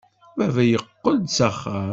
Baba 0.37 0.63
yeqqel-d 0.65 1.25
s 1.37 1.39
axxam. 1.47 1.89